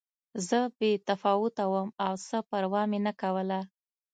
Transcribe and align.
زه 0.47 0.59
بې 0.77 0.91
تفاوته 1.09 1.63
وم 1.71 1.89
او 2.05 2.13
څه 2.27 2.37
پروا 2.49 2.81
مې 2.89 2.99
نه 3.05 3.13
کوله 3.21 3.59